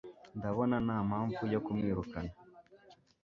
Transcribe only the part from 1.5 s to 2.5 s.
yo kumwirukana